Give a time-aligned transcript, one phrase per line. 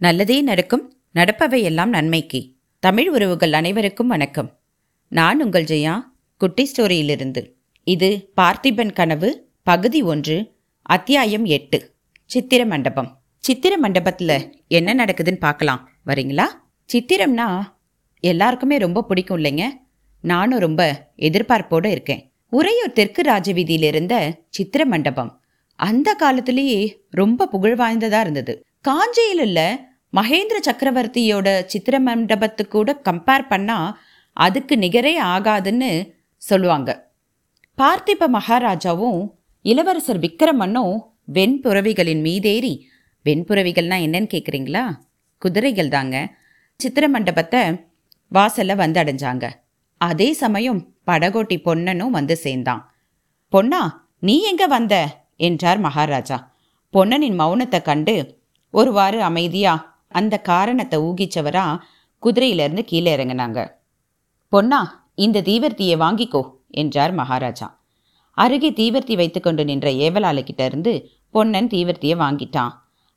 [0.00, 2.52] நல்லதே நடக்கும் நடப்பவை எல்லாம் நன்மைக்கு.
[2.78, 4.58] தமிழ் உறவுகள் அனைவருக்கும் வணக்கம்.
[5.08, 6.02] நான் உங்கள் ஜெயா
[6.38, 7.52] குட்டி ஸ்டோரியிலிருந்து.
[7.84, 13.20] இது பார்த்திபன் கனவு பகுதி ஒன்று அத்தியாயம் எட்டு சித்திர மண்டபம்.
[13.38, 15.90] சித்திர மண்டபத்தில் என்ன நடக்குதுன்னு பார்க்கலாம்.
[16.06, 16.44] வரீங்களா?
[16.92, 17.62] சித்திரம்னா
[18.20, 19.64] எல்லாருக்குமே ரொம்ப பிடிக்கும் இல்லைங்க.
[20.20, 22.32] நானும் ரொம்ப எதிர்பார்ப்போடு இருக்கேன்.
[22.50, 25.42] உறையூர் தெற்கு ராஜவீதியில் இருந்த சித்திர மண்டபம்.
[25.76, 28.66] அந்த காலத்திலேயே ரொம்ப புகழ் வாய்ந்ததா இருந்தது.
[28.80, 33.98] காஞ்சியில் உள்ள மகேந்திர சக்கரவர்த்தியோட சித்திர மண்டபத்து கூட கம்பேர் பண்ணா
[34.32, 37.12] அதுக்கு நிகரே ஆகாதுன்னு சொல்லுவாங்க.
[37.78, 39.20] பார்த்திப மகாராஜாவும்
[39.62, 40.94] இளவரசர் விக்ரமன்னும்
[41.32, 42.74] வெண்புறவிகளின் மீதேறி
[43.24, 44.84] வெண்புறவிகள்னா என்னன்னு கேட்குறீங்களா
[45.38, 46.16] குதிரைகள் தாங்க.
[46.76, 47.60] சித்திர மண்டபத்தை
[48.32, 49.50] வாசல்ல வந்து அடைஞ்சாங்க
[50.00, 52.82] அதே சமயம் படகோட்டி பொன்னனும் வந்து சேர்ந்தான்.
[53.48, 53.80] பொன்னா
[54.18, 54.94] நீ எங்க வந்த?
[55.36, 56.36] என்றார் மகாராஜா.
[56.94, 58.14] பொன்னனின் மௌனத்தை கண்டு
[58.70, 61.78] ஒருவாறு அமைதியா அந்த காரணத்தை ஊகிச்சவரா
[62.22, 63.70] குதிரையிலிருந்து கீழே இறங்கினாங்க.
[64.48, 67.80] பொன்னா இந்த தீவர்த்தியை வாங்கிக்கோ என்றார் மகாராஜா.
[68.32, 72.70] அருகே தீவர்த்தி வைத்துக்கொண்டு நின்ற ஏவலாளிக்கிட்ட இருந்து பொன்னன் தீவர்த்தியை வாங்கிட்டான்.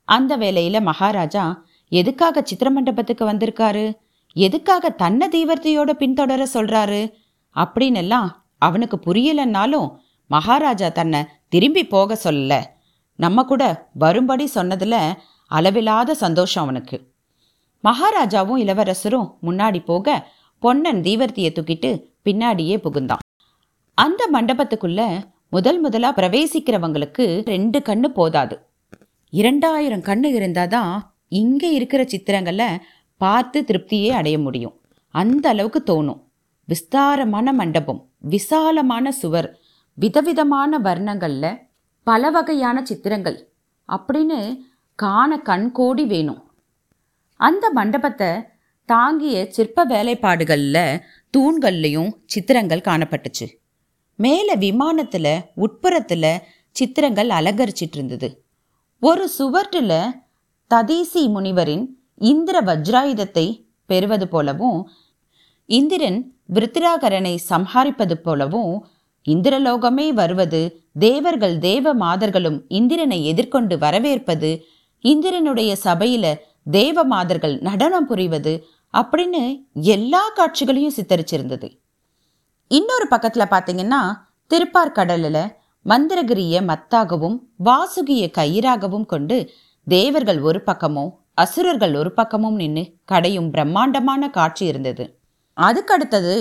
[0.05, 3.93] அந்த வேளையில மகாராஜா எதுக்காக சித்திரமண்டபத்துக்கு வந்திருக்காரு?
[4.33, 7.11] எதுக்காக தன்னை தீவர்த்தியோட பின்தொடர சொல்றாரு?
[7.55, 8.27] அப்படின்னெல்லாம்
[8.57, 9.95] அவனுக்கு புரியலன்னாலும்
[10.27, 12.63] மகாராஜா தன்னை திரும்பி போக சொல்லல.
[13.15, 15.13] நம்ம கூட வரும்படி சொன்னதுல
[15.51, 16.97] அளவில்லாத சந்தோஷம் அவனுக்கு.
[17.83, 20.27] மகாராஜாவும் இளவரசரும் முன்னாடி போக
[20.59, 21.91] பொன்னன் தீவர்த்தியை தூக்கிட்டு
[22.25, 23.25] பின்னாடியே புகுந்தான்.
[23.93, 28.59] அந்த மண்டபத்துக்குள்ள முதல் முதலா பிரவேசிக்கிறவங்களுக்கு ரெண்டு கண்ணு போதாது.
[29.29, 32.67] இரண்டாயிரம் கண்ணு இருந்தாதான் இங்க இருக்கிற சித்திரங்களை
[33.17, 34.79] பார்த்து திருப்தியே அடைய முடியும்.
[35.09, 36.21] அந்த அளவுக்கு தோணும்.
[36.65, 39.59] விஸ்தாரமான மண்டபம் விசாலமான சுவர்
[39.93, 41.57] விதவிதமான வர்ணங்கள்ல
[42.03, 43.37] பல வகையான சித்திரங்கள்.
[43.87, 44.57] அப்படின்னு
[44.99, 46.41] காண கண்கோடி வேணும்.
[47.39, 48.31] அந்த மண்டபத்தை
[48.89, 50.99] தாங்கிய சிற்ப வேலைப்பாடுகளில்
[51.33, 53.45] தூண்கள்லையும் சித்திரங்கள் காணப்பட்டுச்சு.
[54.19, 56.33] மேலே விமானத்தில் உட்புறத்தில்
[56.75, 58.27] சித்திரங்கள் அலங்கரிச்சிட்டு இருந்தது.
[59.01, 59.95] ஒரு சுவற்றில்
[60.71, 61.85] ததீசி முனிவரின்
[62.31, 63.45] இந்திர வஜ்ராயுதத்தை
[63.89, 64.79] பெறுவது போலவும்
[65.69, 66.19] இந்திரன்
[66.53, 68.73] விருத்திராகரனை சம்ஹாரிப்பது போலவும்
[69.25, 70.61] இந்திரலோகமே வருவது
[70.99, 74.51] தேவர்கள் தேவ மாதர்களும் இந்திரனை எதிர்கொண்டு வரவேற்பது
[75.03, 76.25] இந்திரனுடைய சபையில
[76.71, 78.53] தேவ மாதர்கள் நடனம் புரிவது
[78.93, 79.41] அப்படின்னு
[79.73, 81.67] எல்லா காட்சிகளையும் சித்தரிச்சிருந்தது.
[82.71, 84.01] இன்னொரு பக்கத்துல பாத்தீங்கன்னா
[84.51, 85.43] திருப்பார்கடலில்
[85.85, 89.37] மந்திரகிரிய மத்தாகவும் வாசுகிய கயிறாகவும் கொண்டு
[89.87, 95.05] தேவர்கள் ஒரு பக்கமும் அசுரர்கள் ஒரு பக்கமும் நின்று கடையும் பிரம்மாண்டமான காட்சி இருந்தது.
[95.57, 96.35] அதுக்கடுத்தது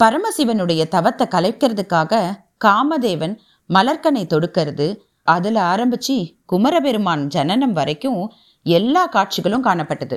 [0.00, 2.22] பரமசிவனுடைய தவத்தை கலைக்கிறதுக்காக
[2.64, 3.34] காமதேவன்
[3.70, 4.86] மலர்கனை தொடுக்கிறது
[5.34, 6.16] அதில் ஆரம்பிச்சு
[6.52, 8.20] குமரபெருமான் ஜனனம் வரைக்கும்
[8.66, 10.16] எல்லா காட்சிகளும் காணப்பட்டது.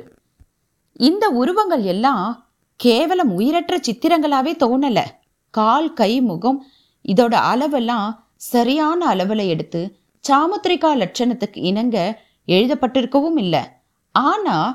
[1.00, 2.26] இந்த உருவங்கள் எல்லாம்
[2.80, 5.04] கேவலம் உயிரற்ற சித்திரங்களாகவே தோணலை.
[5.54, 6.58] கால் கை முகம்
[7.04, 8.08] இதோட அளவெல்லாம்
[8.50, 9.80] சரியான அளவில் எடுத்து
[10.24, 11.96] சாமுத்திரிகா லட்சணத்துக்கு இணங்க
[12.48, 13.62] எழுதப்பட்டிருக்கவும் இல்லை.
[14.14, 14.70] ஆனால்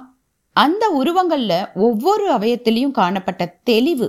[0.55, 4.07] அந்த உருவங்களில் ஒவ்வொரு அவயத்திலையும் காணப்பட்ட தெளிவு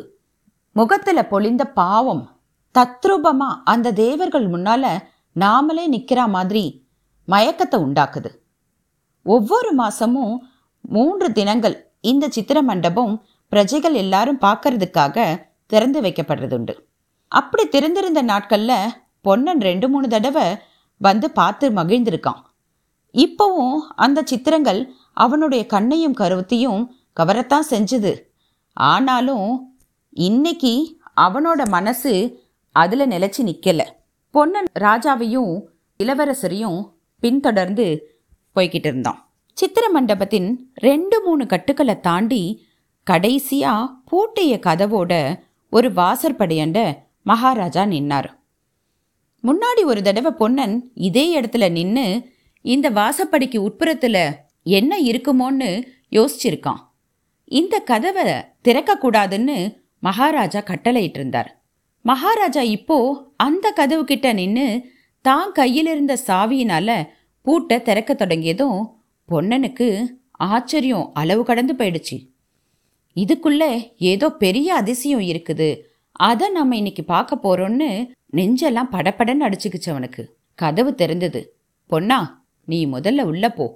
[0.77, 2.25] முகத்தில் பொழிந்த பாவம்
[2.75, 4.85] தத்ரூபமாக அந்த தேவர்கள் முன்னால
[5.37, 6.65] நாமளே நிற்கிற மாதிரி
[7.29, 8.31] மயக்கத்தை உண்டாக்குது.
[9.23, 10.37] ஒவ்வொரு மாசமும்
[10.81, 16.75] மூன்று தினங்கள் இந்த சித்திர மண்டபம் பிரஜைகள் எல்லாரும் பார்க்கறதுக்காக திறந்து வைக்கப்படுறதுண்டு.
[17.29, 20.47] அப்படி திறந்திருந்த நாட்களில் பொன்னன் ரெண்டு மூணு தடவை
[20.97, 22.43] வந்து பார்த்து மகிழ்ந்திருக்கான்.
[23.15, 24.81] இப்போவும் அந்த சித்திரங்கள்
[25.13, 26.81] அவனுடைய கண்ணையும் கருவத்தையும்
[27.21, 28.13] கவரத்தான் செஞ்சுது.
[28.73, 29.77] ஆனாலும்
[30.11, 32.13] இன்னைக்கு அவனோட மனசு
[32.73, 33.87] அதில் நிலச்சி நிற்கலை
[34.31, 35.63] பொன்னன் ராஜாவையும்
[35.99, 36.91] இளவரசரையும்
[37.21, 38.17] பின்தொடர்ந்து
[38.57, 42.67] போய்கிட்டு இருந்தான் சித்திர மண்டபத்தின் ரெண்டு மூணு கட்டுக்களை தாண்டி
[43.11, 48.29] கடைசியா பூட்டிய கதவோட ஒரு வாசற்படியண்ட மகாராஜா நின்னார்.
[49.43, 54.31] முன்னாடி ஒரு தடவை பொன்னன் இதே இடத்துல நின்று இந்த வாசப்படிக்கு உட்புறத்தில்
[54.63, 56.79] என்ன இருக்குமோன்னு யோசிச்சிருக்கான்.
[57.45, 58.25] இந்த கதவை
[58.65, 61.58] திறக்கக்கூடாதுன்னு மகாராஜா கட்டளையிட்டு இருந்தார்
[62.09, 62.97] மகாராஜா இப்போ
[63.37, 64.67] அந்த கதவு கிட்ட நின்று
[65.25, 66.91] தான் கையில் இருந்த சாவியினால
[67.47, 68.79] பூட்டை திறக்க தொடங்கியதும்
[69.29, 69.89] பொன்னனுக்கு
[70.49, 72.17] ஆச்சரியம் அளவு கடந்து போயிடுச்சு.
[73.17, 73.63] இதுக்குள்ள
[74.13, 75.69] ஏதோ பெரிய அதிசயம் இருக்குது.
[76.13, 77.91] அதை நம்ம இன்னைக்கு பார்க்க போறோம்னு
[78.37, 80.23] நெஞ்செல்லாம் படபடன்னு அடிச்சுக்கிச்சு அவனுக்கு.
[80.59, 81.41] கதவு திறந்தது.
[81.91, 82.19] பொன்னா
[82.69, 83.67] நீ முதல்ல உள்ள போ.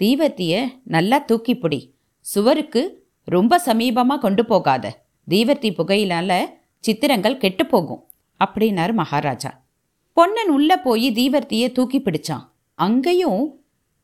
[0.00, 1.80] தீவத்திய நல்லா தூக்கி பிடி.
[2.26, 2.82] சுவருக்கு
[3.28, 4.84] ரொம்ப சமீபமா கொண்டு போகாத.
[5.28, 6.30] தீவர்த்தி புகையினால
[6.84, 8.02] சித்திரங்கள் கெட்டுப்போகும்
[8.40, 9.50] அப்படின்னாரு மகாராஜா.
[10.16, 12.44] பொன்னன் உள்ளே போய் தீவர்த்தியை தூக்கி பிடிச்சான்.
[12.78, 13.42] அங்கேயும்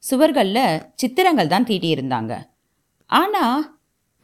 [0.03, 2.33] சுவர்களில் சித்திரங்கள் தான் தீட்டியிருந்தாங்க
[3.11, 3.65] ஆனால்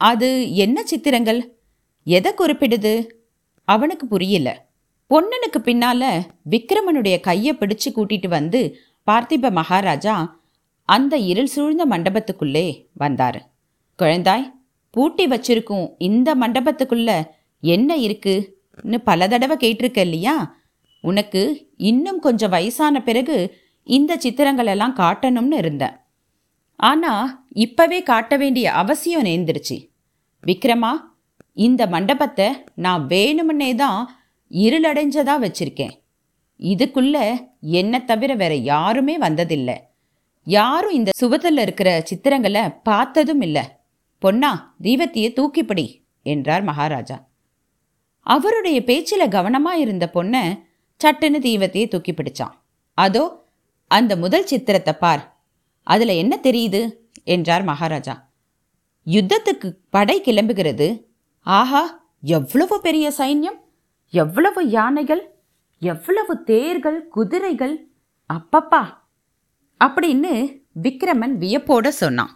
[0.01, 1.41] அது என்ன சித்திரங்கள்?
[2.07, 2.93] எதை குறிப்பிடுது?
[3.67, 4.49] அவனுக்கு புரியல.
[5.11, 6.03] பொன்னனுக்கு பின்னால
[6.49, 8.61] விக்ரமனுடைய கையை பிடிச்சு கூட்டிட்டு வந்து
[9.07, 10.15] பார்த்திப மகாராஜா
[10.89, 13.39] அந்த இருள் சூழ்ந்த மண்டபத்துக்குள்ளே வந்தார்.
[13.99, 14.45] குழந்தாய்
[14.93, 17.11] பூட்டி வச்சிருக்கும் இந்த மண்டபத்துக்குள்ள
[17.63, 20.35] என்ன இருக்குன்னு பல தடவை கேட்டிருக்க இல்லையா?
[21.03, 21.41] உனக்கு
[21.77, 23.37] இன்னும் கொஞ்சம் வயசான பிறகு
[23.87, 25.95] இந்த சித்திரங்கள் எல்லாம் காட்டணும்னு இருந்தேன்.
[26.79, 27.11] ஆனா
[27.65, 29.77] இப்பவே காட்ட வேண்டிய அவசியம் நேர்ந்துருச்சு.
[30.47, 30.91] விக்ரமா
[31.53, 33.99] இந்த மண்டபத்தை நான் வேணுமுன்னே தான்
[34.51, 35.93] இருளடைஞ்சதா வச்சிருக்கேன்.
[36.59, 37.17] இதுக்குள்ள
[37.59, 39.77] என்ன தவிர வேற யாருமே வந்ததில்லை.
[40.47, 43.63] யாரும் இந்த சுவத்தில் இருக்கிற சித்திரங்களை பார்த்ததும் இல்லை.
[44.19, 45.85] பொன்னா தீபத்தியை தூக்கிப்படி
[46.25, 47.17] என்றார் மகாராஜா.
[48.25, 50.43] அவருடைய பேச்சில் கவனமாக இருந்த பொண்ணை
[51.01, 52.53] சட்டுன்னு தீவத்தையே தூக்கி பிடிச்சான்
[52.97, 53.23] அதோ
[53.87, 55.23] அந்த முதல் சித்திரத்தை பார்.
[55.87, 56.81] அதில் என்ன தெரியுது?
[57.23, 58.31] என்றார் மகாராஜா.
[59.07, 60.87] யுத்தத்துக்கு படை கிளம்புகிறது.
[61.45, 61.81] ஆஹா
[62.21, 63.59] எவ்வளவு பெரிய சைன்யம்?
[64.13, 65.23] எவ்வளவு யானைகள்?
[65.81, 67.75] எவ்வளவு தேர்கள் குதிரைகள்?
[68.29, 68.83] அப்பப்பா!
[69.81, 70.33] அப்படின்னு
[70.81, 72.33] விக்ரமன் வியப்போட சொன்னான்.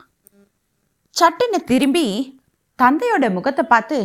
[1.15, 2.05] சட்டுன்னு திரும்பி
[2.79, 3.99] தந்தையோட முகத்தை பார்த்து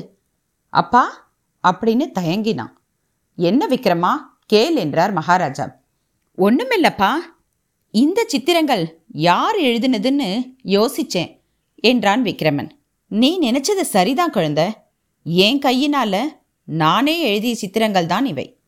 [0.72, 1.31] அப்பா
[1.70, 2.72] அப்படின்னு தயங்கினான்.
[3.36, 4.16] என்ன விக்ரமா?
[4.46, 5.80] கேள் என்றார் மகாராஜா.
[6.38, 7.14] ஒண்ணுமில்லப்பா.
[7.90, 11.40] இந்த சித்திரங்கள் யார் எழுதினதுன்னு யோசிச்சேன்
[11.76, 12.70] என்றான் விக்ரமன்.
[13.08, 14.72] நீ நினைச்சது சரிதான் குழந்தை.
[15.22, 16.20] என் கையினால
[16.64, 18.60] நானே எழுதிய சித்திரங்கள் தான் இவை.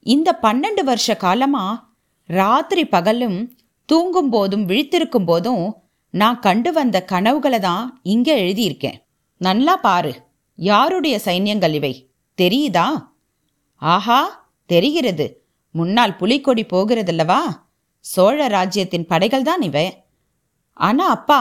[0.00, 8.00] இந்த பன்னெண்டு வருஷ காலமா ராத்திரி பகலும் தூங்கும் போதும் விழித்திருக்கும் போதும் நான் கண்டு வந்த கனவுகளை தான்
[8.02, 8.98] இங்கே எழுதியிருக்கேன்.
[9.36, 10.14] நல்லா பாரு
[10.54, 12.07] யாருடைய சைன்யங்கள் இவை?
[12.38, 12.86] தெரியுதா?
[13.82, 14.20] ஆஹா
[14.70, 15.26] தெரிகிறது.
[15.74, 17.40] முன்னால் புலிக்கொடி போகிறதல்லவா?
[18.04, 19.86] சோழ ராஜ்யத்தின் படைகள் தான் இவை.
[20.72, 21.40] ஆனா அப்பா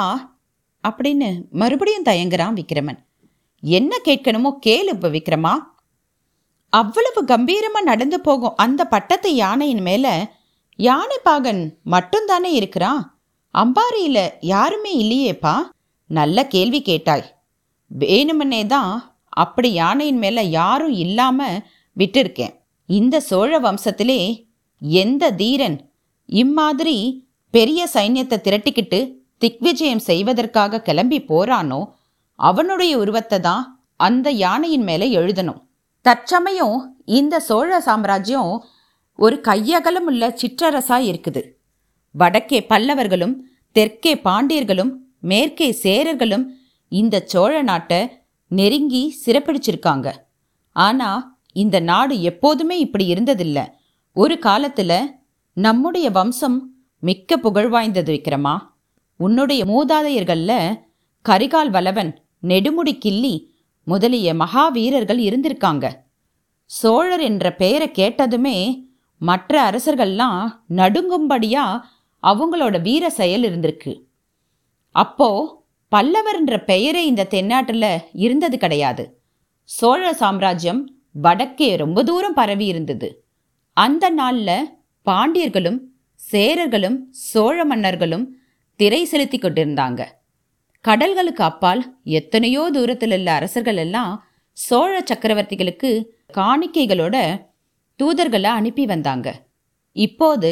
[0.83, 2.99] அப்படின்னு மறுபடியும் தயங்குறான் விக்ரமன்
[3.63, 5.53] என்ன கேட்கணுமோ கேளு இப்ப விக்ரமா
[6.73, 10.07] அவ்வளவு கம்பீரமா நடந்து போகும் அந்த பட்டத்து யானையின் மேல
[10.79, 11.61] யானை பாகன்
[11.91, 13.01] மட்டும்தானே இருக்கிறான்?
[13.53, 15.55] அம்பாரியில யாருமே இல்லையேப்பா?
[16.09, 17.25] நல்ல கேள்வி கேட்டாய்.
[17.91, 18.91] வேணுமனே தான்
[19.43, 21.61] அப்படி யானையின் மேலே யாரும் இல்லாமல்
[21.97, 22.53] விட்டிருக்கேன்.
[22.89, 24.19] இந்த சோழ வம்சத்திலே
[24.81, 25.77] எந்த தீரன்
[26.29, 26.97] இம்மாதிரி
[27.53, 28.99] பெரிய சைன்யத்தை திரட்டிக்கிட்டு
[29.43, 31.81] திக்விஜயம் செய்வதற்காக கிளம்பி போறானோ
[32.39, 33.63] அவனுடைய உருவத்தை தான்
[34.07, 35.61] அந்த யானையின் மேலே எழுதணும்.
[36.05, 36.77] தற்சமயம்
[37.19, 38.51] இந்த சோழ சாம்ராஜ்யம்
[39.19, 41.41] ஒரு கையகலம் உள்ள சிற்றரசா இருக்குது.
[42.15, 43.35] வடக்கே பல்லவர்களும்
[43.75, 44.91] தெற்கே பாண்டியர்களும்
[45.29, 46.45] மேற்கே சேரர்களும்
[46.91, 47.99] இந்த சோழ நாட்டை
[48.47, 50.13] நெருங்கி சிறப்பிடிச்சிருக்காங்க.
[50.71, 53.67] ஆனா இந்த நாடு எப்போதுமே இப்படி இருந்ததில்ல.
[54.13, 55.03] ஒரு காலத்துல
[55.53, 58.57] நம்முடைய வம்சம் மிக்க புகழ் வாய்ந்தது விக்ரமா
[59.17, 60.75] உன்னுடைய மூதாதையர்களில்
[61.29, 65.91] கரிகால் வலவன் நெடுமுடி கிள்ளி முதலிய மகாவீரர்கள் இருந்திருக்காங்க.
[66.65, 68.85] சோழர் என்ற பெயரை கேட்டதுமே
[69.17, 71.81] மற்ற அரசர்கள்லாம் நடுங்கும்படியா
[72.23, 74.01] அவங்களோட வீர செயல் இருந்திருக்கு.
[74.91, 75.61] அப்போ
[75.91, 79.03] பல்லவர்ன்ற பெயரே இந்த தென்னாட்டில் இருந்தது கிடையாது.
[79.63, 80.81] சோழ சாம்ராஜ்யம்
[81.25, 83.25] வடக்கே ரொம்ப தூரம் பரவி இருந்தது.
[83.73, 84.69] அந்த நாளில்
[85.05, 85.79] பாண்டியர்களும்
[86.31, 88.25] சேரர்களும் சோழ மன்னர்களும்
[88.79, 90.01] திரை செலுத்தி கொண்டிருந்தாங்க.
[90.85, 94.13] கடல்களுக்கு அப்பால் எத்தனையோ தூரத்தில் உள்ள அரசர்கள் எல்லாம்
[94.51, 95.91] சோழ சக்கரவர்த்திகளுக்கு
[96.37, 97.15] காணிக்கைகளோட
[97.99, 99.27] தூதர்களை அனுப்பி வந்தாங்க.
[99.91, 100.51] இப்போது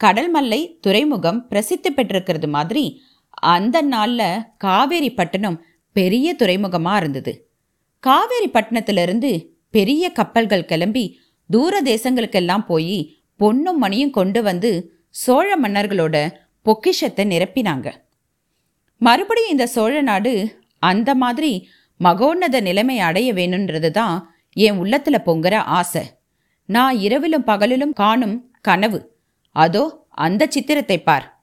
[0.00, 3.00] கடல் மல்லை துறைமுகம் பிரசித்தி பெற்றிருக்கிறது மாதிரி
[3.36, 7.48] அந்த நாளில் காவேரி பட்டணம் பெரிய துறைமுகமாக இருந்தது.
[8.00, 16.28] காவேரி பட்டணத்திலிருந்து பெரிய கப்பல்கள் கிளம்பி தூர தேசங்களுக்கெல்லாம் போய் பொன்னும் மணியும் கொண்டு வந்து சோழ மன்னர்களோட
[16.62, 17.92] பொக்கிஷத்தை நிரப்பினாங்க.
[18.98, 26.02] மறுபடியும் இந்த சோழ நாடு அந்த மாதிரி மகோன்னத நிலைமை அடைய வேணுன்றது தான் என் உள்ளத்தில் பொங்குற ஆசை.
[26.64, 29.16] நான் இரவிலும் பகலிலும் காணும் கனவு.
[29.52, 31.35] அதோ அந்த சித்திரத்தை பார்.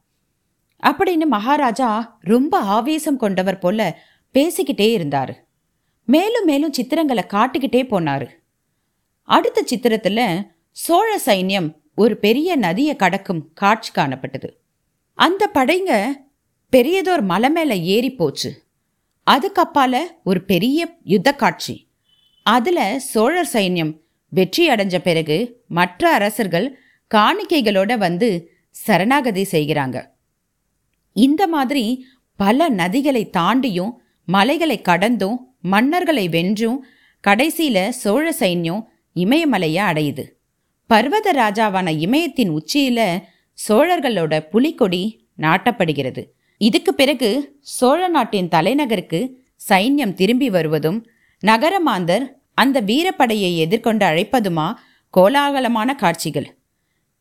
[0.83, 3.99] அப்படின்னு மகாராஜா ரொம்ப ஆவேசம் கொண்டவர் போல
[4.33, 5.45] பேசிக்கிட்டே இருந்தார்.
[6.05, 8.27] மேலும் மேலும் சித்திரங்களை காட்டிக்கிட்டே போனார்.
[9.21, 14.49] அடுத்த சித்திரத்தில் சோழ சைன்யம் ஒரு பெரிய நதியை கடக்கும் காட்சி காணப்பட்டது.
[15.13, 16.05] அந்த படைங்க
[16.71, 18.63] பெரியதோர் மலை மேலே ஏறி போச்சு.
[19.31, 21.87] அதுக்கப்பால ஒரு பெரிய யுத்த காட்சி.
[22.43, 23.99] அதில் சோழர் சைன்யம்
[24.29, 26.79] வெற்றி அடைஞ்ச பிறகு மற்ற அரசர்கள்
[27.15, 30.11] காணிக்கைகளோட வந்து சரணாகதி செய்கிறாங்க.
[31.13, 32.05] இந்த மாதிரி
[32.35, 33.91] பல நதிகளை தாண்டியும்
[34.25, 36.85] மலைகளை கடந்தும் மன்னர்களை வென்றும்
[37.27, 38.81] கடைசியில சோழ சைன்யம்
[39.15, 40.23] இமயமலையை அடையுது.
[40.89, 43.23] பர்வத ராஜாவான இமயத்தின் உச்சியில
[43.67, 46.23] சோழர்களோட புலிக்கொடி நாட்டப்படுகிறது.
[46.57, 51.07] இதுக்கு பிறகு சோழ நாட்டின் தலைநகருக்கு சைன்யம் திரும்பி வருவதும்
[51.47, 54.73] நகரமாந்தர் அந்த வீரப்படையை எதிர்கொண்டு அழைப்பதுமா
[55.17, 56.57] கோலாகலமான காட்சிகள்.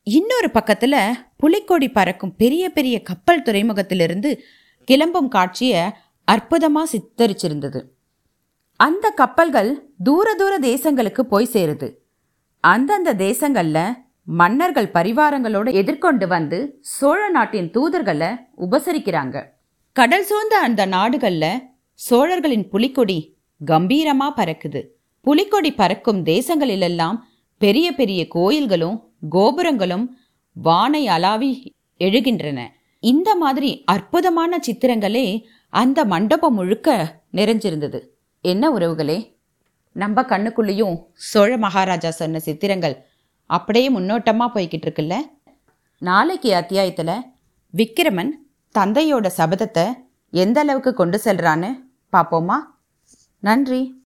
[0.07, 4.39] இன்னொரு பக்கத்தில் புலிக்கொடி பறக்கும் பெரிய பெரிய கப்பல் துறைமுகத்திலிருந்து
[4.85, 5.83] கிளம்பும் காட்சியை
[6.25, 7.85] அற்புதமாக சித்தரிச்சிருந்தது.
[8.77, 11.95] அந்த கப்பல்கள் தூர தூர தேசங்களுக்கு போய் சேருது.
[12.61, 13.95] அந்தந்த தேசங்களில்
[14.25, 19.45] மன்னர்கள் பரிவாரங்களோடு எதிர்கொண்டு வந்து சோழ நாட்டின் தூதர்களை உபசரிக்கிறாங்க.
[19.93, 21.63] கடல் சூழ்ந்த அந்த நாடுகளில்
[21.95, 24.83] சோழர்களின் புலிக்கொடி கம்பீரமாக பறக்குது.
[25.21, 27.19] புலிக்கொடி பறக்கும் தேசங்களிலெல்லாம்
[27.59, 30.19] பெரிய பெரிய கோயில்களும் கோபுரங்களும்
[30.55, 31.67] வானை அலாவி
[31.99, 32.69] எழுகின்றன.
[33.01, 38.07] இந்த மாதிரி அற்புதமான சித்திரங்களே அந்த மண்டபம் முழுக்க நிறைஞ்சிருந்தது.
[38.41, 39.35] என்ன உறவுகளே?
[39.93, 43.07] நம்ம கண்ணுக்குள்ளேயும் சோழ மகாராஜா சொன்ன சித்திரங்கள்
[43.47, 45.21] அப்படியே முன்னோட்டமாக போய்கிட்டு இருக்குல்ல?
[45.99, 47.25] நாளைக்கு அத்தியாயத்தில்
[47.71, 48.47] விக்கிரமன்
[48.79, 49.93] தந்தையோட சபதத்தை
[50.31, 51.79] எந்த அளவுக்கு கொண்டு செல்றான்னு
[52.13, 52.55] பார்ப்போமா
[53.39, 54.01] நன்றி.